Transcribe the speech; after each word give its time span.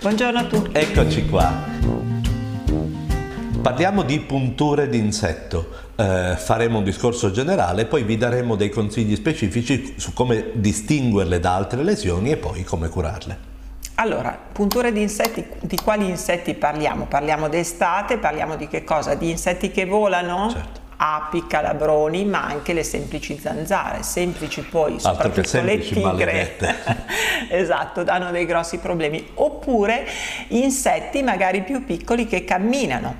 Buongiorno 0.00 0.38
a 0.38 0.44
tutti. 0.44 0.70
Eccoci 0.72 1.26
qua. 1.26 1.52
Parliamo 3.60 4.02
di 4.02 4.18
punture 4.20 4.88
d'insetto. 4.88 5.68
Eh, 5.94 6.36
faremo 6.38 6.78
un 6.78 6.84
discorso 6.84 7.30
generale, 7.30 7.84
poi 7.84 8.02
vi 8.04 8.16
daremo 8.16 8.56
dei 8.56 8.70
consigli 8.70 9.14
specifici 9.14 9.96
su 9.98 10.14
come 10.14 10.52
distinguerle 10.54 11.38
da 11.38 11.54
altre 11.54 11.82
lesioni 11.82 12.30
e 12.30 12.38
poi 12.38 12.64
come 12.64 12.88
curarle. 12.88 13.48
Allora, 13.96 14.38
punture 14.50 14.90
di 14.90 15.02
insetti, 15.02 15.44
di 15.60 15.76
quali 15.76 16.08
insetti 16.08 16.54
parliamo? 16.54 17.04
Parliamo 17.04 17.50
d'estate, 17.50 18.16
parliamo 18.16 18.56
di 18.56 18.68
che 18.68 18.84
cosa? 18.84 19.14
Di 19.14 19.28
insetti 19.28 19.70
che 19.70 19.84
volano? 19.84 20.48
Certo. 20.48 20.89
Api, 21.02 21.46
calabroni, 21.46 22.26
ma 22.26 22.44
anche 22.44 22.74
le 22.74 22.82
semplici 22.82 23.38
zanzare, 23.38 24.02
semplici 24.02 24.60
poi, 24.60 25.00
soprattutto 25.00 25.40
le 25.40 25.46
semplici, 25.46 25.94
tigre, 25.94 26.02
maledette. 26.02 26.74
esatto, 27.48 28.04
danno 28.04 28.30
dei 28.30 28.44
grossi 28.44 28.76
problemi. 28.76 29.30
Oppure 29.34 30.06
insetti 30.48 31.22
magari 31.22 31.62
più 31.62 31.86
piccoli 31.86 32.26
che 32.26 32.44
camminano. 32.44 33.16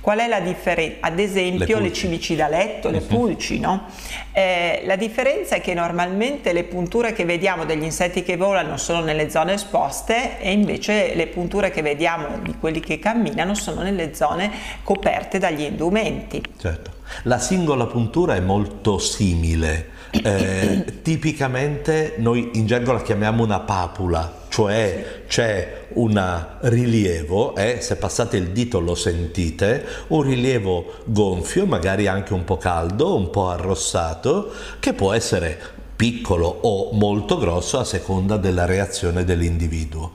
Qual 0.00 0.18
è 0.18 0.28
la 0.28 0.38
differenza? 0.38 0.98
Ad 1.00 1.18
esempio 1.18 1.78
le, 1.78 1.86
pulci. 1.86 2.00
cimici 2.02 2.36
da 2.36 2.46
letto, 2.46 2.90
le 2.90 3.00
pulci, 3.00 3.58
no? 3.58 3.86
Eh, 4.32 4.82
la 4.84 4.94
differenza 4.94 5.56
è 5.56 5.60
che 5.60 5.74
normalmente 5.74 6.52
le 6.52 6.64
punture 6.64 7.14
che 7.14 7.24
vediamo 7.24 7.64
degli 7.64 7.82
insetti 7.84 8.22
che 8.22 8.36
volano 8.36 8.76
sono 8.76 9.00
nelle 9.00 9.28
zone 9.28 9.54
esposte 9.54 10.38
e 10.38 10.52
invece 10.52 11.14
le 11.14 11.26
punture 11.26 11.70
che 11.70 11.82
vediamo 11.82 12.38
di 12.42 12.54
quelli 12.60 12.80
che 12.80 12.98
camminano 12.98 13.54
sono 13.54 13.80
nelle 13.80 14.14
zone 14.14 14.52
coperte 14.84 15.38
dagli 15.38 15.62
indumenti. 15.62 16.40
Certo. 16.58 16.93
La 17.24 17.38
singola 17.38 17.86
puntura 17.86 18.34
è 18.34 18.40
molto 18.40 18.98
simile. 18.98 19.92
Eh, 20.10 21.00
tipicamente 21.02 22.14
noi 22.18 22.50
in 22.54 22.66
gergo 22.66 22.92
la 22.92 23.02
chiamiamo 23.02 23.42
una 23.42 23.60
papula, 23.60 24.42
cioè 24.48 25.22
c'è 25.26 25.86
un 25.94 26.46
rilievo, 26.60 27.56
eh, 27.56 27.78
se 27.80 27.96
passate 27.96 28.36
il 28.36 28.50
dito 28.50 28.78
lo 28.78 28.94
sentite, 28.94 29.84
un 30.08 30.22
rilievo 30.22 31.00
gonfio, 31.06 31.66
magari 31.66 32.06
anche 32.06 32.32
un 32.32 32.44
po' 32.44 32.58
caldo, 32.58 33.16
un 33.16 33.30
po' 33.30 33.48
arrossato, 33.48 34.52
che 34.78 34.92
può 34.92 35.12
essere 35.12 35.58
piccolo 35.96 36.46
o 36.46 36.92
molto 36.92 37.36
grosso 37.38 37.78
a 37.78 37.84
seconda 37.84 38.36
della 38.36 38.66
reazione 38.66 39.24
dell'individuo. 39.24 40.12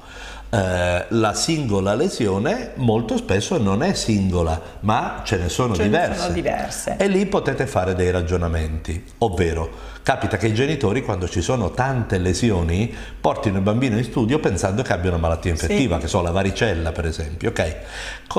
Eh, 0.52 1.05
la 1.09 1.33
singola 1.36 1.94
lesione 1.94 2.72
molto 2.78 3.17
spesso 3.17 3.59
non 3.59 3.83
è 3.83 3.94
singola, 3.94 4.59
ma 4.80 5.22
ce 5.23 5.38
ne 5.38 5.47
sono 5.47 5.75
Ce 5.75 5.83
ne 5.83 5.89
diverse. 5.89 6.19
sono 6.22 6.33
diverse. 6.33 6.95
E 6.97 7.08
lì 7.08 7.25
potete 7.28 7.67
fare 7.67 7.94
dei 7.94 8.09
ragionamenti, 8.09 9.03
ovvero 9.20 9.97
capita 10.02 10.38
che 10.38 10.47
i 10.47 10.55
genitori 10.55 11.03
quando 11.03 11.30
ci 11.30 11.42
sono 11.42 11.70
tante 11.70 12.17
lesioni 12.17 12.92
portino 13.22 13.58
il 13.58 13.64
bambino 13.64 13.95
in 13.95 14.03
studio 14.03 14.39
pensando 14.39 14.81
che 14.81 14.92
abbia 14.92 15.11
una 15.11 15.20
malattia 15.20 15.52
infettiva, 15.52 15.95
Sì. 15.97 16.02
che 16.02 16.08
so, 16.08 16.22
la 16.23 16.31
varicella 16.31 16.92
per 16.92 17.05
esempio, 17.05 17.50
ok? 17.50 17.75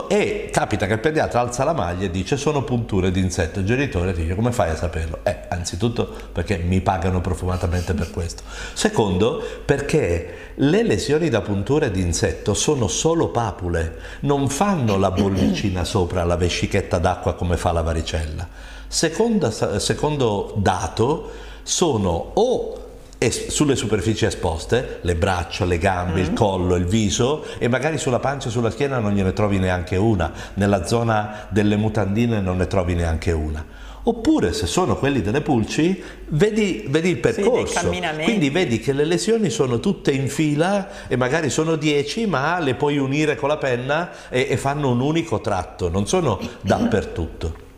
E 0.08 0.48
capita 0.52 0.86
che 0.86 0.94
il 0.94 0.98
pediatra 0.98 1.38
alza 1.40 1.62
la 1.62 1.72
maglia 1.72 2.06
e 2.06 2.10
dice 2.10 2.36
sono 2.36 2.64
punture 2.64 3.12
di 3.12 3.20
insetto, 3.20 3.60
il 3.60 3.66
genitore 3.66 4.12
dice 4.12 4.34
come 4.34 4.50
fai 4.50 4.70
a 4.70 4.76
saperlo? 4.76 5.20
Eh, 5.22 5.42
anzitutto 5.48 6.12
perché 6.32 6.56
mi 6.58 6.80
pagano 6.80 7.20
profumatamente 7.20 7.94
per 7.94 8.10
questo. 8.10 8.42
Secondo, 8.72 9.40
perché 9.64 10.34
le 10.56 10.82
lesioni 10.82 11.28
da 11.28 11.40
punture 11.40 11.90
di 11.92 11.99
insetto 12.00 12.54
sono 12.54 12.88
solo 12.88 13.28
papule, 13.28 13.98
non 14.20 14.48
fanno 14.48 14.96
la 14.96 15.10
bollicina 15.10 15.84
sopra 15.84 16.24
la 16.24 16.36
vescichetta 16.36 16.98
d'acqua 16.98 17.34
come 17.34 17.56
fa 17.56 17.72
la 17.72 17.82
varicella. 17.82 18.46
Seconda- 18.88 19.78
secondo 19.78 20.52
dato, 20.56 21.30
sono 21.62 22.32
o 22.34 22.80
sulle 23.28 23.76
superfici 23.76 24.24
esposte, 24.24 24.98
le 25.02 25.14
braccia, 25.14 25.66
le 25.66 25.76
gambe, 25.76 26.20
il 26.20 26.32
collo, 26.32 26.74
il 26.74 26.86
viso 26.86 27.44
e 27.58 27.68
magari 27.68 27.98
sulla 27.98 28.18
pancia 28.18 28.48
e 28.48 28.50
sulla 28.50 28.70
schiena 28.70 28.98
non 28.98 29.12
gliene 29.12 29.34
trovi 29.34 29.58
neanche 29.58 29.96
una, 29.96 30.32
nella 30.54 30.86
zona 30.86 31.46
delle 31.50 31.76
mutandine 31.76 32.40
non 32.40 32.56
ne 32.56 32.66
trovi 32.66 32.94
neanche 32.94 33.32
una. 33.32 33.62
Oppure 34.02 34.54
se 34.54 34.66
sono 34.66 34.96
quelli 34.96 35.20
delle 35.20 35.42
pulci, 35.42 36.02
vedi, 36.28 36.84
vedi 36.88 37.10
il 37.10 37.18
percorso. 37.18 37.80
camminamenti. 37.80 38.24
Quindi 38.24 38.48
vedi 38.48 38.80
che 38.80 38.94
le 38.94 39.04
lesioni 39.04 39.50
sono 39.50 39.78
tutte 39.78 40.10
in 40.10 40.28
fila 40.28 41.06
e 41.06 41.16
magari 41.16 41.50
sono 41.50 41.76
10, 41.76 42.26
ma 42.26 42.58
le 42.60 42.74
puoi 42.74 42.96
unire 42.96 43.36
con 43.36 43.48
la 43.48 43.58
penna 43.58 44.10
e, 44.30 44.46
e 44.48 44.56
fanno 44.56 44.90
un 44.90 45.00
unico 45.00 45.40
tratto, 45.40 45.90
non 45.90 46.06
sono 46.06 46.40
dappertutto. 46.62 47.68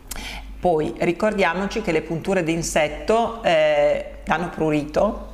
Poi 0.59 0.93
ricordiamoci 0.99 1.81
che 1.81 1.91
le 1.91 2.01
punture 2.01 2.41
d'insetto 2.41 3.43
eh, 3.43 4.19
danno 4.23 4.49
prurito 4.49 5.32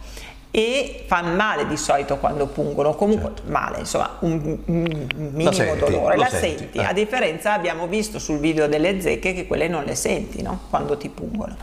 e 0.60 1.06
fanno 1.08 1.36
male 1.36 1.66
di 1.68 1.78
solito 1.78 2.18
quando 2.18 2.48
pungono, 2.48 2.94
comunque 2.94 3.32
male, 3.46 3.80
insomma 3.80 4.18
un, 4.20 4.58
un 4.66 5.08
minimo 5.32 5.52
senti, 5.54 5.80
dolore, 5.80 6.16
lo 6.18 6.22
la 6.22 6.28
senti, 6.28 6.58
senti. 6.58 6.78
eh. 6.80 6.84
A 6.84 6.92
differenza 6.92 7.54
abbiamo 7.54 7.88
visto 7.88 8.20
sul 8.20 8.40
video 8.40 8.68
delle 8.68 9.00
zecche 9.00 9.34
che 9.34 9.48
quelle 9.48 9.70
non 9.70 9.86
le 9.86 9.96
senti 9.96 10.42
no? 10.42 10.64
quando 10.70 10.98
ti 10.98 11.08
pungono. 11.08 11.56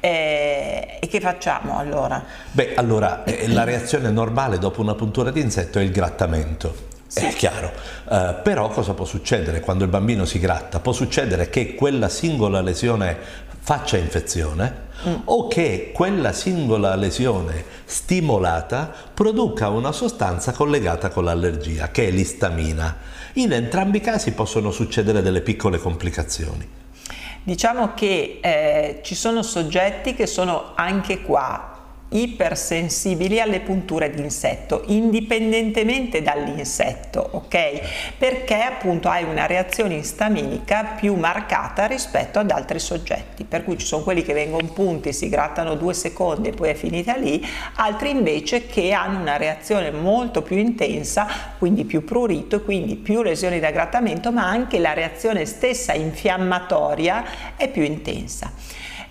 Eh, 0.00 0.96
e 1.00 1.06
che 1.06 1.20
facciamo 1.20 1.76
allora? 1.76 2.24
Beh, 2.52 2.72
allora 2.76 3.24
eh, 3.24 3.46
la 3.48 3.64
reazione 3.64 4.08
normale 4.10 4.58
dopo 4.58 4.80
una 4.80 4.94
puntura 4.94 5.30
di 5.30 5.42
insetto 5.42 5.78
è 5.78 5.82
il 5.82 5.90
grattamento. 5.90 6.88
È 7.12 7.32
chiaro, 7.34 7.72
Eh, 8.08 8.36
però 8.42 8.68
cosa 8.68 8.94
può 8.94 9.04
succedere 9.04 9.60
quando 9.60 9.84
il 9.84 9.90
bambino 9.90 10.24
si 10.24 10.38
gratta? 10.38 10.80
Può 10.80 10.92
succedere 10.92 11.50
che 11.50 11.74
quella 11.74 12.08
singola 12.08 12.60
lesione 12.60 13.16
faccia 13.62 13.96
infezione 13.96 14.88
o 15.24 15.48
che 15.48 15.90
quella 15.92 16.32
singola 16.32 16.94
lesione 16.94 17.64
stimolata 17.84 18.92
produca 19.12 19.68
una 19.68 19.92
sostanza 19.92 20.52
collegata 20.52 21.08
con 21.08 21.24
l'allergia, 21.24 21.90
che 21.90 22.08
è 22.08 22.10
l'istamina. 22.10 22.96
In 23.34 23.52
entrambi 23.52 23.98
i 23.98 24.00
casi 24.00 24.32
possono 24.32 24.70
succedere 24.70 25.22
delle 25.22 25.40
piccole 25.40 25.78
complicazioni. 25.78 26.68
Diciamo 27.42 27.94
che 27.94 28.38
eh, 28.42 29.00
ci 29.02 29.14
sono 29.14 29.42
soggetti 29.42 30.14
che 30.14 30.26
sono 30.26 30.72
anche 30.74 31.22
qua 31.22 31.69
ipersensibili 32.10 33.40
alle 33.40 33.60
punture 33.60 34.10
di 34.10 34.20
insetto 34.20 34.82
indipendentemente 34.86 36.22
dall'insetto 36.22 37.28
ok? 37.32 37.80
Perché 38.18 38.60
appunto 38.60 39.08
hai 39.08 39.24
una 39.24 39.46
reazione 39.46 39.94
istaminica 39.96 40.96
più 40.98 41.14
marcata 41.14 41.86
rispetto 41.86 42.38
ad 42.38 42.50
altri 42.50 42.78
soggetti. 42.78 43.44
Per 43.44 43.64
cui 43.64 43.78
ci 43.78 43.86
sono 43.86 44.02
quelli 44.02 44.22
che 44.22 44.32
vengono 44.32 44.66
punti 44.68 45.12
si 45.12 45.28
grattano 45.28 45.74
due 45.74 45.94
secondi 45.94 46.48
e 46.48 46.52
poi 46.52 46.70
è 46.70 46.74
finita 46.74 47.16
lì 47.16 47.44
altri 47.76 48.10
invece 48.10 48.66
che 48.66 48.92
hanno 48.92 49.20
una 49.20 49.36
reazione 49.36 49.90
molto 49.90 50.42
più 50.42 50.56
intensa 50.56 51.26
quindi 51.58 51.84
più 51.84 52.04
prurito 52.04 52.56
e 52.56 52.62
quindi 52.62 52.96
più 52.96 53.22
lesioni 53.22 53.60
da 53.60 53.70
grattamento 53.70 54.32
ma 54.32 54.46
anche 54.46 54.78
la 54.78 54.92
reazione 54.92 55.44
stessa 55.46 55.92
infiammatoria 55.92 57.56
è 57.56 57.68
più 57.68 57.82
intensa 57.82 58.52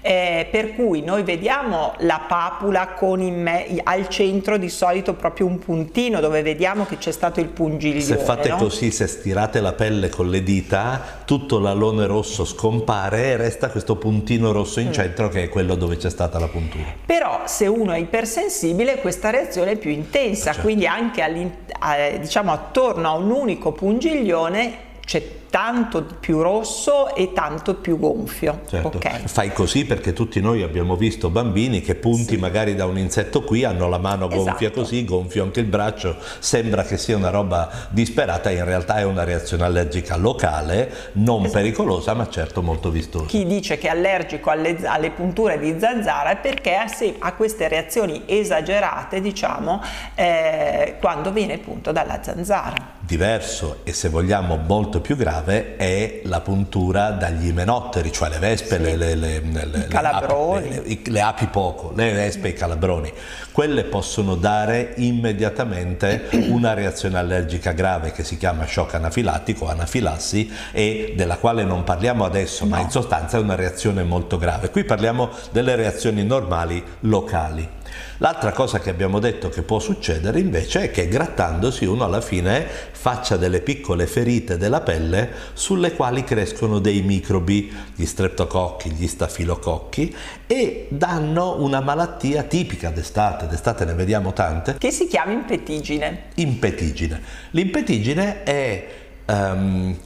eh, 0.02 0.48
per 0.50 0.76
cui 0.76 1.02
noi 1.02 1.24
vediamo 1.24 1.94
la 2.00 2.22
papula 2.28 2.90
con 2.90 3.20
me- 3.22 3.66
al 3.84 4.08
centro 4.08 4.58
di 4.58 4.70
solito 4.70 5.14
proprio 5.14 5.46
un 5.46 5.60
puntino 5.60 6.20
dove 6.20 6.42
vediamo 6.42 6.86
che 6.86 6.98
c'è 6.98 7.12
stato 7.12 7.40
il 7.40 7.48
pungiglione. 7.48 8.02
Se 8.02 8.18
fate 8.18 8.50
no? 8.50 8.56
così, 8.58 8.92
se 8.92 9.08
stirate 9.08 9.60
la 9.60 9.74
pelle 9.74 10.10
con 10.10 10.30
le 10.30 10.42
dita, 10.44 11.02
tutto 11.26 11.60
l'alone 11.60 12.06
rosso 12.06 12.46
scompare 12.46 13.24
e 13.26 13.38
resta 13.38 13.70
questo 13.70 13.96
puntino 13.98 14.52
rosso 14.52 14.80
in 14.80 14.88
Mm. 14.90 14.94
centro 14.94 15.28
che 15.30 15.44
è 15.44 15.50
quello 15.50 15.76
dove 15.76 15.98
c'è 15.98 16.10
stata 16.10 16.40
la 16.40 16.48
puntura. 16.48 16.84
Però 17.06 17.42
se 17.46 17.68
uno 17.68 17.92
è 17.92 17.98
ipersensibile 18.00 18.98
questa 19.00 19.30
reazione 19.30 19.72
è 19.72 19.76
più 19.78 19.92
intensa, 19.92 20.46
Certo. 20.52 20.62
quindi 20.62 20.88
anche 20.88 21.22
a- 21.22 22.18
diciamo 22.18 22.52
attorno 22.52 23.08
a 23.10 23.14
un 23.16 23.30
unico 23.32 23.72
pungiglione 23.74 24.88
c'è 25.06 25.22
tanto 25.50 26.06
più 26.20 26.42
rosso 26.42 27.16
e 27.16 27.34
tanto 27.34 27.76
più 27.76 27.98
gonfio. 27.98 28.62
Certo. 28.68 28.98
ok? 28.98 29.24
Fai 29.26 29.52
così 29.52 29.86
perché 29.86 30.14
tutti 30.14 30.40
noi 30.40 30.64
abbiamo 30.64 30.96
visto 30.96 31.30
bambini 31.30 31.82
che 31.82 31.96
punti 31.96 32.38
magari 32.38 32.76
da 32.76 32.86
un 32.86 32.98
insetto 32.98 33.42
qui, 33.42 33.64
hanno 33.64 33.88
la 33.88 33.98
mano 33.98 34.28
gonfia 34.28 34.68
Esatto. 34.68 34.82
così, 34.82 35.06
gonfio 35.06 35.44
anche 35.44 35.60
il 35.60 35.66
braccio, 35.66 36.16
sembra 36.40 36.84
che 36.84 36.98
sia 36.98 37.16
una 37.18 37.30
roba 37.30 37.70
disperata, 37.90 38.52
in 38.52 38.64
realtà 38.66 38.98
è 38.98 39.04
una 39.04 39.24
reazione 39.24 39.64
allergica 39.64 40.16
locale, 40.16 41.12
non 41.14 41.50
pericolosa 41.50 42.14
ma 42.14 42.30
certo 42.30 42.62
molto 42.62 42.90
vistosa. 42.90 43.26
Chi 43.26 43.46
dice 43.46 43.78
che 43.78 43.88
è 43.88 43.92
allergico 43.92 44.50
alle, 44.50 44.78
alle 44.84 45.12
punture 45.12 45.58
di 45.60 45.76
zanzara 45.80 46.32
è 46.32 46.38
perché 46.38 46.76
ha, 46.76 47.34
queste 47.34 47.68
reazioni 47.68 48.24
esagerate, 48.26 49.22
diciamo, 49.22 49.82
eh, 50.16 50.96
quando 51.00 51.32
viene 51.32 51.58
punto 51.58 51.92
dalla 51.92 52.20
zanzara. 52.22 52.98
Diverso 53.00 53.80
e 53.84 53.94
se 53.94 54.10
vogliamo 54.10 54.58
molto 54.58 55.02
più 55.02 55.16
grave 55.16 55.39
è 55.46 56.22
la 56.24 56.42
puntura 56.42 57.10
dagli 57.12 57.48
imenotteri, 57.48 58.12
cioè 58.12 58.30
le 58.30 58.40
vespe, 58.40 58.78
le, 58.78 58.96
le- 58.96 59.16
le- 59.16 59.42
le- 59.42 59.88
calabroni. 59.88 60.78
api, 60.78 61.02
le- 61.12 61.22
api 61.22 61.46
poco, 61.48 61.94
le 61.96 62.12
vespe 62.12 62.48
e 62.48 62.52
i 62.52 62.54
calabroni. 62.54 63.12
Quelle 63.52 63.84
possono 63.84 64.36
dare 64.36 64.94
immediatamente 64.98 66.28
una 66.50 66.74
reazione 66.74 67.18
allergica 67.18 67.72
grave 67.72 68.12
che 68.12 68.24
si 68.24 68.38
chiama 68.38 68.66
shock 68.66 68.94
anafilattico, 68.96 69.68
anafilassi, 69.68 70.52
e 70.72 71.14
della 71.16 71.38
quale 71.38 71.64
non 71.64 71.84
parliamo 71.84 72.26
adesso, 72.26 72.66
ma 72.66 72.80
in 72.80 72.90
sostanza 72.90 73.38
è 73.38 73.40
una 73.40 73.56
reazione 73.56 74.04
molto 74.04 74.38
grave. 74.38 74.70
Qui 74.70 74.84
parliamo 74.84 75.30
delle 75.52 75.76
reazioni 75.76 76.24
normali 76.24 76.84
locali. 77.02 77.78
L'altra 78.18 78.52
cosa 78.52 78.80
che 78.80 78.90
abbiamo 78.90 79.20
detto 79.20 79.50
che 79.50 79.62
può 79.62 79.80
succedere 79.80 80.40
invece 80.40 80.84
è 80.84 80.92
che 80.92 81.08
grattandosi 81.08 81.86
uno 81.86 82.04
alla 82.04 82.22
fine 82.22 82.68
faccia 82.92 83.38
delle 83.38 83.62
piccole 83.62 84.08
ferite 84.08 84.58
della 84.58 84.82
pelle 84.82 85.30
sulle 85.54 85.94
quali 85.94 86.24
crescono 86.24 86.80
dei 86.80 87.02
microbi, 87.02 87.72
gli 87.96 88.06
streptococchi, 88.06 88.92
gli 88.92 89.08
stafilococchi 89.08 90.16
e 90.48 90.88
danno 90.90 91.62
una 91.62 91.80
malattia 91.80 92.44
tipica 92.44 92.90
d'estate, 92.90 93.48
d'estate 93.48 93.86
ne 93.86 93.94
vediamo 93.94 94.34
tante, 94.34 94.76
che 94.78 94.92
si 94.92 95.08
chiama 95.08 95.32
impetigine. 95.32 96.24
Impetigine. 96.36 97.22
L'impetigine 97.52 98.44
è... 98.44 98.88
Um, 99.28 99.98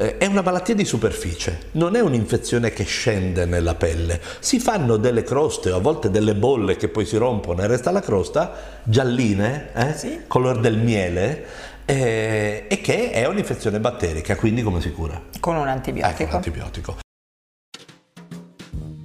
è 0.00 0.24
una 0.24 0.40
malattia 0.40 0.74
di 0.74 0.86
superficie, 0.86 1.68
non 1.72 1.94
è 1.94 2.00
un'infezione 2.00 2.70
che 2.70 2.84
scende 2.84 3.44
nella 3.44 3.74
pelle. 3.74 4.18
Si 4.38 4.58
fanno 4.58 4.96
delle 4.96 5.22
croste 5.22 5.70
o 5.70 5.76
a 5.76 5.80
volte 5.80 6.10
delle 6.10 6.34
bolle 6.34 6.76
che 6.76 6.88
poi 6.88 7.04
si 7.04 7.18
rompono 7.18 7.62
e 7.62 7.66
resta 7.66 7.90
la 7.90 8.00
crosta, 8.00 8.80
gialline, 8.84 9.72
eh? 9.74 9.92
sì. 9.94 10.20
color 10.26 10.60
del 10.60 10.78
miele, 10.78 11.44
eh, 11.84 12.64
e 12.66 12.80
che 12.80 13.10
è 13.10 13.26
un'infezione 13.26 13.78
batterica, 13.78 14.36
quindi 14.36 14.62
come 14.62 14.80
si 14.80 14.90
cura? 14.90 15.20
Con 15.38 15.56
un 15.56 15.68
antibiotico. 15.68 16.22
Ecco, 16.22 16.30
un 16.30 16.36
antibiotico. 16.36 16.96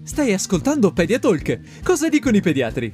Stai 0.04 0.32
ascoltando 0.32 0.94
Pediatalk. 0.94 1.82
Cosa 1.84 2.08
dicono 2.08 2.38
i 2.38 2.42
pediatri? 2.42 2.94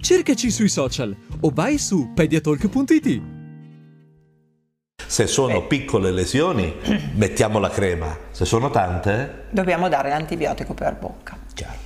Cercaci 0.00 0.50
sui 0.50 0.68
social 0.68 1.14
o 1.40 1.50
vai 1.54 1.78
su 1.78 2.10
pediatalk.it. 2.12 3.35
Se 5.06 5.26
sono 5.26 5.60
Beh. 5.60 5.66
piccole 5.66 6.10
lesioni, 6.10 6.76
mettiamo 7.14 7.58
la 7.58 7.70
crema. 7.70 8.16
Se 8.30 8.44
sono 8.44 8.70
tante, 8.70 9.44
dobbiamo 9.50 9.88
dare 9.88 10.08
l'antibiotico 10.08 10.74
per 10.74 10.94
bocca. 10.94 11.36
Chiaro. 11.54 11.84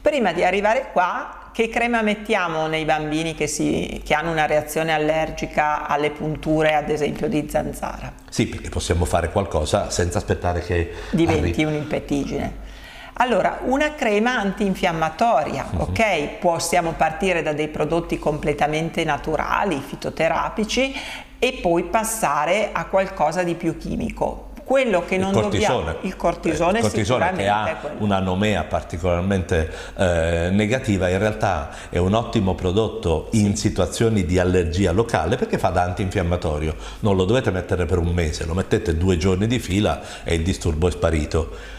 Prima 0.00 0.32
di 0.32 0.42
arrivare 0.42 0.88
qua, 0.92 1.50
che 1.52 1.68
crema 1.68 2.00
mettiamo 2.00 2.66
nei 2.68 2.84
bambini 2.84 3.34
che, 3.34 3.46
si, 3.46 4.00
che, 4.04 4.14
hanno 4.14 4.30
una 4.30 4.46
reazione 4.46 4.94
allergica 4.94 5.86
alle 5.86 6.10
punture, 6.10 6.74
ad 6.74 6.88
esempio 6.88 7.28
di 7.28 7.46
zanzara? 7.50 8.12
Sì, 8.30 8.46
perché 8.46 8.70
possiamo 8.70 9.04
fare 9.04 9.30
qualcosa 9.30 9.90
senza 9.90 10.18
aspettare 10.18 10.60
che 10.60 10.92
diventi 11.10 11.64
un'impetigine. 11.64 12.68
Allora, 13.14 13.58
una 13.64 13.94
crema 13.94 14.38
antinfiammatoria, 14.38 15.66
uh-huh. 15.70 15.82
ok? 15.82 16.38
Possiamo 16.38 16.92
partire 16.92 17.42
da 17.42 17.52
dei 17.52 17.68
prodotti 17.68 18.18
completamente 18.18 19.04
naturali, 19.04 19.82
fitoterapici 19.86 20.94
e 21.40 21.58
poi 21.60 21.84
passare 21.84 22.68
a 22.70 22.84
qualcosa 22.84 23.42
di 23.42 23.54
più 23.54 23.76
chimico. 23.76 24.48
Quello 24.62 25.04
che 25.04 25.16
non 25.16 25.34
il 25.34 25.40
cortisone, 25.40 25.74
dobbiamo 25.74 25.98
il 26.02 26.16
cortisone, 26.16 26.78
il 26.78 26.84
cortisone 26.84 27.32
che 27.32 27.48
ha 27.48 27.76
una 27.98 28.20
nomea 28.20 28.62
particolarmente 28.62 29.68
eh, 29.96 30.50
negativa 30.52 31.08
in 31.08 31.18
realtà 31.18 31.70
è 31.88 31.98
un 31.98 32.14
ottimo 32.14 32.54
prodotto 32.54 33.30
in 33.32 33.56
situazioni 33.56 34.24
di 34.24 34.38
allergia 34.38 34.92
locale 34.92 35.34
perché 35.34 35.58
fa 35.58 35.70
da 35.70 35.82
antinfiammatorio. 35.82 36.76
Non 37.00 37.16
lo 37.16 37.24
dovete 37.24 37.50
mettere 37.50 37.84
per 37.84 37.98
un 37.98 38.12
mese 38.12 38.44
lo 38.44 38.54
mettete 38.54 38.96
due 38.96 39.16
giorni 39.16 39.48
di 39.48 39.58
fila 39.58 40.02
e 40.22 40.34
il 40.34 40.42
disturbo 40.44 40.86
è 40.86 40.92
sparito 40.92 41.78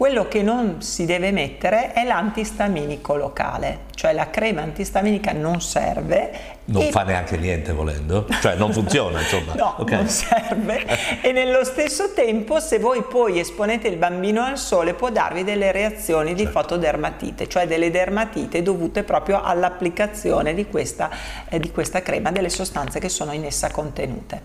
quello 0.00 0.28
che 0.28 0.40
non 0.40 0.80
si 0.80 1.04
deve 1.04 1.30
mettere 1.30 1.92
è 1.92 2.04
l'antistaminico 2.04 3.16
locale, 3.16 3.80
cioè 3.94 4.14
la 4.14 4.30
crema 4.30 4.62
antistaminica 4.62 5.32
non 5.32 5.60
serve. 5.60 6.30
Non 6.64 6.84
e... 6.84 6.90
fa 6.90 7.02
neanche 7.02 7.36
niente 7.36 7.74
volendo, 7.74 8.26
cioè 8.40 8.54
non 8.54 8.72
funziona 8.72 9.20
insomma. 9.20 9.52
no, 9.52 9.74
okay. 9.76 9.98
non 9.98 10.08
serve 10.08 10.86
e 11.20 11.32
nello 11.32 11.64
stesso 11.64 12.14
tempo 12.14 12.60
se 12.60 12.78
voi 12.78 13.02
poi 13.02 13.40
esponete 13.40 13.88
il 13.88 13.98
bambino 13.98 14.42
al 14.42 14.56
sole 14.56 14.94
può 14.94 15.10
darvi 15.10 15.44
delle 15.44 15.70
reazioni 15.70 16.32
di 16.32 16.44
certo. 16.44 16.60
fotodermatite, 16.60 17.46
cioè 17.46 17.66
delle 17.66 17.90
dermatite 17.90 18.62
dovute 18.62 19.02
proprio 19.02 19.42
all'applicazione 19.42 20.54
di 20.54 20.66
questa, 20.66 21.10
eh, 21.46 21.60
di 21.60 21.70
questa 21.70 22.00
crema, 22.00 22.32
delle 22.32 22.48
sostanze 22.48 23.00
che 23.00 23.10
sono 23.10 23.32
in 23.32 23.44
essa 23.44 23.70
contenute. 23.70 24.40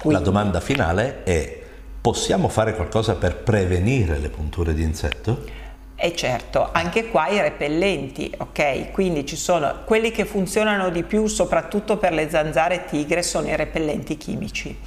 Quindi, 0.00 0.20
la 0.20 0.24
domanda 0.24 0.60
finale 0.60 1.24
è 1.24 1.64
Possiamo 2.06 2.46
fare 2.48 2.76
qualcosa 2.76 3.16
per 3.16 3.34
prevenire 3.34 4.18
le 4.18 4.28
punture 4.28 4.74
di 4.74 4.84
insetto? 4.84 5.42
E 5.96 6.14
certo, 6.14 6.68
anche 6.70 7.08
qua 7.08 7.26
i 7.26 7.40
repellenti, 7.40 8.32
ok? 8.36 8.92
Quindi 8.92 9.26
ci 9.26 9.34
sono 9.34 9.80
quelli 9.84 10.12
che 10.12 10.24
funzionano 10.24 10.90
di 10.90 11.02
più 11.02 11.26
soprattutto 11.26 11.96
per 11.96 12.12
le 12.12 12.30
zanzare 12.30 12.84
tigre 12.84 13.24
sono 13.24 13.48
i 13.48 13.56
repellenti 13.56 14.16
chimici. 14.16 14.78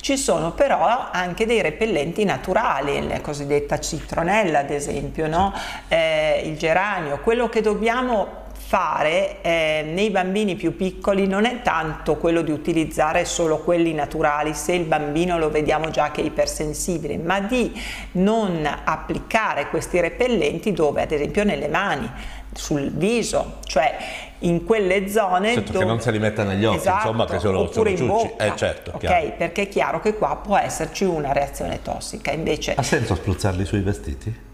Ci 0.00 0.16
sono 0.16 0.52
però 0.52 1.10
anche 1.12 1.44
dei 1.44 1.60
repellenti 1.60 2.24
naturali, 2.24 3.06
la 3.06 3.20
cosiddetta 3.20 3.78
citronella 3.78 4.60
ad 4.60 4.70
esempio, 4.70 5.28
no? 5.28 5.52
eh, 5.88 6.44
il 6.46 6.56
geranio. 6.56 7.18
Quello 7.18 7.50
che 7.50 7.60
dobbiamo 7.60 8.43
fare 8.74 9.40
eh, 9.42 9.84
nei 9.86 10.10
bambini 10.10 10.56
più 10.56 10.74
piccoli 10.74 11.28
non 11.28 11.44
è 11.44 11.62
tanto 11.62 12.16
quello 12.16 12.42
di 12.42 12.50
utilizzare 12.50 13.24
solo 13.24 13.58
quelli 13.58 13.94
naturali 13.94 14.52
se 14.52 14.72
il 14.72 14.82
bambino 14.82 15.38
lo 15.38 15.48
vediamo 15.48 15.90
già 15.90 16.10
che 16.10 16.22
è 16.22 16.24
ipersensibile, 16.24 17.16
ma 17.18 17.38
di 17.38 17.72
non 18.12 18.68
applicare 18.82 19.68
questi 19.68 20.00
repellenti 20.00 20.72
dove 20.72 21.02
ad 21.02 21.12
esempio 21.12 21.44
nelle 21.44 21.68
mani, 21.68 22.10
sul 22.52 22.90
viso, 22.90 23.58
cioè 23.64 23.96
in 24.40 24.64
quelle 24.64 25.08
zone 25.08 25.54
certo 25.54 25.70
dove... 25.70 25.84
che 25.84 25.90
non 25.90 26.00
se 26.00 26.10
li 26.10 26.18
metta 26.18 26.42
negli 26.42 26.64
occhi 26.64 26.78
esatto, 26.78 26.96
insomma 26.96 27.26
che 27.26 27.38
sono, 27.38 27.70
sono 27.70 27.88
in 27.88 28.06
bocca 28.08 28.44
eh, 28.44 28.56
certo, 28.56 28.90
ok 28.94 28.98
chiaro. 28.98 29.32
perché 29.38 29.62
è 29.62 29.68
chiaro 29.68 30.00
che 30.00 30.16
qua 30.16 30.36
può 30.42 30.56
esserci 30.56 31.04
una 31.04 31.32
reazione 31.32 31.80
tossica 31.80 32.32
invece 32.32 32.74
ha 32.74 32.82
senso 32.82 33.14
spruzzarli 33.14 33.64
sui 33.64 33.80
vestiti? 33.80 34.52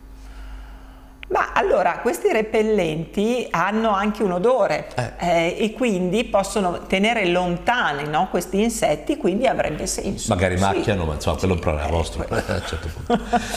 Allora, 1.81 2.01
questi 2.01 2.31
repellenti 2.31 3.49
hanno 3.51 3.89
anche 3.95 4.23
un 4.23 4.33
odore 4.33 4.89
eh. 4.95 5.13
Eh, 5.17 5.57
e 5.59 5.73
quindi 5.73 6.25
possono 6.25 6.81
tenere 6.87 7.25
lontani 7.29 8.07
no, 8.07 8.29
questi 8.31 8.61
insetti, 8.61 9.17
quindi 9.17 9.47
avrebbe 9.47 9.87
senso. 9.87 10.35
Magari 10.35 10.59
sì. 10.59 10.63
macchiano, 10.63 11.07
ma 11.07 11.15
insomma, 11.15 11.39
quello 11.39 11.55
è 11.55 11.57
un 11.57 11.63
problema 11.63 11.89
eh, 11.89 11.91
vostro. 11.91 12.27
certo 12.29 12.89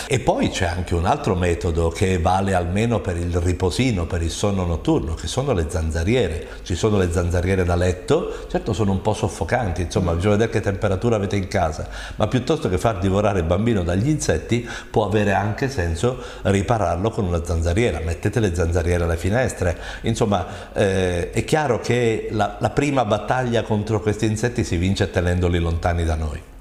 e 0.08 0.20
poi 0.20 0.48
c'è 0.48 0.68
anche 0.68 0.96
un 0.96 1.06
altro 1.06 1.36
metodo 1.36 1.90
che 1.90 2.18
vale 2.18 2.54
almeno 2.54 3.02
per 3.02 3.18
il 3.18 3.36
riposino, 3.42 4.06
per 4.06 4.22
il 4.22 4.32
sonno 4.32 4.66
notturno, 4.66 5.16
che 5.16 5.28
sono 5.28 5.52
le 5.52 5.66
zanzariere. 5.68 6.48
Ci 6.64 6.76
sono 6.76 6.98
le 6.98 7.12
zanzariere 7.12 7.66
da 7.66 7.76
letto, 7.76 8.46
certo 8.50 8.72
sono 8.72 8.92
un 8.92 9.02
po' 9.02 9.14
soffocanti, 9.14 9.82
insomma, 9.82 10.14
mm. 10.14 10.16
bisogna 10.16 10.36
vedere 10.38 10.52
che 10.52 10.62
temperatura 10.62 11.18
avete 11.18 11.36
in 11.36 11.50
casa, 11.50 11.90
ma 12.16 12.28
piuttosto 12.28 12.70
che 12.70 12.78
far 12.78 13.00
divorare 13.00 13.40
il 13.40 13.46
bambino 13.46 13.84
dagli 13.84 14.08
insetti, 14.08 14.66
può 14.90 15.06
avere 15.06 15.34
anche 15.34 15.70
senso 15.70 16.24
ripararlo 16.44 17.10
con 17.10 17.26
una 17.26 17.44
zanzariera, 17.44 18.00
mettete 18.14 18.40
le 18.40 18.54
zanzariere 18.54 19.04
alle 19.04 19.18
finestre, 19.18 19.78
insomma 20.02 20.72
eh, 20.74 21.32
è 21.32 21.44
chiaro 21.44 21.80
che 21.80 22.28
la, 22.32 22.58
la 22.60 22.70
prima 22.70 23.06
battaglia 23.06 23.64
contro 23.64 24.00
questi 24.02 24.26
insetti 24.26 24.64
si 24.64 24.78
vince 24.78 25.10
tenendoli 25.10 25.60
lontani 25.60 26.04
da 26.04 26.16
noi. 26.16 26.53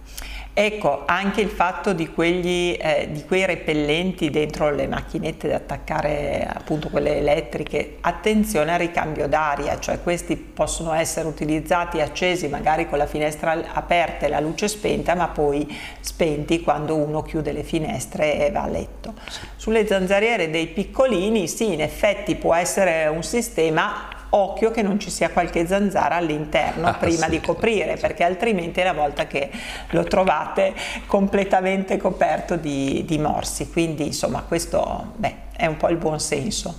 Ecco, 0.54 1.04
anche 1.06 1.40
il 1.40 1.48
fatto 1.48 1.94
di, 1.94 2.08
quegli, 2.10 2.76
eh, 2.78 3.08
di, 3.10 3.24
quei 3.24 3.46
repellenti 3.46 4.28
dentro 4.28 4.70
le 4.70 4.86
macchinette 4.86 5.48
da 5.48 5.56
attaccare, 5.56 6.46
appunto 6.46 6.90
quelle 6.90 7.16
elettriche, 7.16 7.96
attenzione 8.02 8.70
al 8.70 8.78
ricambio 8.78 9.26
d'aria, 9.28 9.78
cioè 9.78 10.02
questi 10.02 10.36
possono 10.36 10.92
essere 10.92 11.26
utilizzati 11.26 12.02
accesi 12.02 12.48
magari 12.48 12.86
con 12.86 12.98
la 12.98 13.06
finestra 13.06 13.72
aperta 13.72 14.26
e 14.26 14.28
la 14.28 14.40
luce 14.40 14.68
spenta, 14.68 15.14
ma 15.14 15.28
poi 15.28 15.66
spenti 16.00 16.60
quando 16.60 16.96
uno 16.96 17.22
chiude 17.22 17.52
le 17.52 17.62
finestre 17.62 18.46
e 18.46 18.50
va 18.50 18.64
a 18.64 18.68
letto. 18.68 19.14
Sulle 19.56 19.86
zanzariere 19.86 20.50
dei 20.50 20.66
piccolini, 20.66 21.48
sì, 21.48 21.72
in 21.72 21.80
effetti 21.80 22.34
può 22.36 22.54
essere 22.54 23.06
un 23.06 23.22
sistema 23.22 24.20
occhio 24.34 24.70
che 24.70 24.82
non 24.82 24.98
ci 24.98 25.10
sia 25.10 25.30
qualche 25.30 25.66
zanzara 25.66 26.16
all'interno 26.16 26.86
ah, 26.88 26.94
prima 26.94 27.24
sì, 27.24 27.30
di 27.30 27.40
coprire, 27.40 27.94
sì. 27.94 28.00
perché 28.00 28.24
altrimenti 28.24 28.80
è 28.80 28.84
la 28.84 28.92
volta 28.92 29.26
che 29.26 29.50
lo 29.90 30.04
trovate 30.04 30.74
completamente 31.06 31.96
coperto 31.96 32.56
di, 32.56 33.04
di 33.06 33.18
morsi. 33.18 33.70
Quindi 33.70 34.06
insomma 34.06 34.42
questo 34.42 35.12
beh, 35.16 35.34
è 35.56 35.66
un 35.66 35.76
po' 35.76 35.88
il 35.88 35.96
buon 35.96 36.20
senso. 36.20 36.76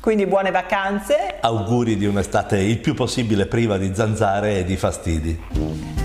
Quindi 0.00 0.26
buone 0.26 0.52
vacanze. 0.52 1.38
Auguri 1.40 1.96
di 1.96 2.06
un'estate 2.06 2.58
il 2.58 2.78
più 2.78 2.94
possibile 2.94 3.46
priva 3.46 3.76
di 3.76 3.92
zanzare 3.92 4.58
e 4.58 4.64
di 4.64 4.76
fastidi. 4.76 5.40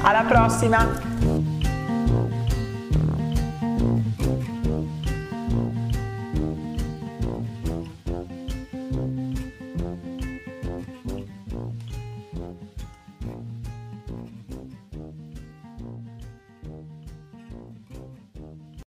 Alla 0.02 0.24
prossima! 0.24 1.41